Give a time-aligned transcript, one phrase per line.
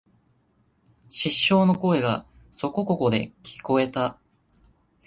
[1.11, 4.17] 失笑の声がそこここで聞えた